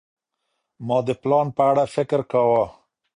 [0.87, 2.65] ما د پلان په اړه فکر کاوه.